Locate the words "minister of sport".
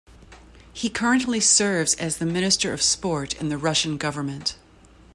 2.25-3.35